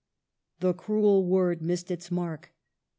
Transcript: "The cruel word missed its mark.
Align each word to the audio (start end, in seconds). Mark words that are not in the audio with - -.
"The 0.61 0.73
cruel 0.73 1.27
word 1.27 1.61
missed 1.61 1.91
its 1.91 2.09
mark. 2.09 2.51